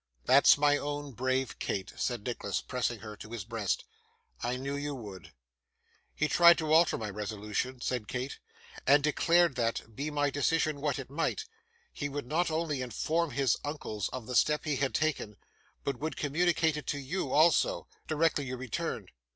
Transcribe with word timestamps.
'That's 0.25 0.57
my 0.57 0.77
own 0.77 1.11
brave 1.11 1.59
Kate!' 1.59 1.93
said 1.95 2.25
Nicholas, 2.25 2.59
pressing 2.59 3.01
her 3.01 3.15
to 3.15 3.29
his 3.29 3.43
breast. 3.43 3.85
'I 4.41 4.55
knew 4.55 4.75
you 4.75 4.95
would.' 4.95 5.31
'He 6.15 6.27
tried 6.27 6.57
to 6.57 6.73
alter 6.73 6.97
my 6.97 7.07
resolution,' 7.11 7.81
said 7.81 8.07
Kate, 8.07 8.39
'and 8.87 9.03
declared 9.03 9.53
that, 9.57 9.95
be 9.95 10.09
my 10.09 10.31
decision 10.31 10.81
what 10.81 10.97
it 10.97 11.11
might, 11.11 11.45
he 11.93 12.09
would 12.09 12.25
not 12.25 12.49
only 12.49 12.81
inform 12.81 13.29
his 13.29 13.57
uncles 13.63 14.09
of 14.09 14.25
the 14.25 14.35
step 14.35 14.65
he 14.65 14.77
had 14.77 14.95
taken, 14.95 15.37
but 15.83 15.99
would 15.99 16.17
communicate 16.17 16.77
it 16.77 16.87
to 16.87 16.97
you 16.97 17.31
also, 17.31 17.87
directly 18.07 18.45
you 18.45 18.57
returned. 18.57 19.11